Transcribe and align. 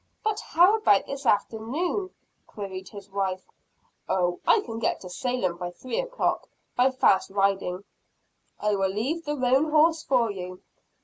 "But 0.23 0.39
how 0.39 0.75
about 0.77 1.05
this 1.05 1.27
afternoon?" 1.27 2.09
queried 2.47 2.89
his 2.89 3.11
wife. 3.11 3.45
"Oh, 4.09 4.39
I 4.47 4.61
can 4.61 4.79
get 4.79 4.99
to 5.01 5.11
Salem 5.11 5.57
by 5.57 5.69
three 5.69 5.99
o'clock, 5.99 6.49
by 6.75 6.89
fast 6.89 7.29
riding. 7.29 7.83
I 8.59 8.73
will 8.75 8.89
leave 8.89 9.25
the 9.25 9.37
roan 9.37 9.69
horse 9.69 10.01
for 10.01 10.31
you." 10.31 10.63